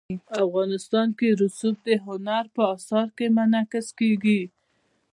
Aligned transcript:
افغانستان 0.45 1.07
کې 1.17 1.27
رسوب 1.41 1.75
د 1.87 1.89
هنر 2.05 2.43
په 2.55 2.61
اثار 2.75 3.07
کې 3.17 3.25
منعکس 3.37 3.87
کېږي. 3.99 4.41